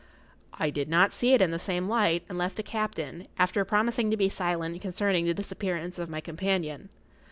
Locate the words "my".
6.09-6.21